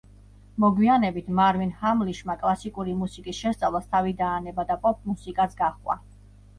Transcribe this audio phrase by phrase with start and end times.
[0.63, 6.05] მოგვიანებით, მარვინ ჰამლიშმა კლასიკური მუსიკის შესწავლას თავი დაანება და პოპ მუსიკას გაჰყვა.